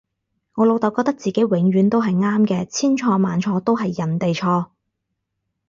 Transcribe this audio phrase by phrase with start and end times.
[0.55, 4.69] 我老竇覺得自己永遠都係啱嘅，千錯萬錯都係人哋錯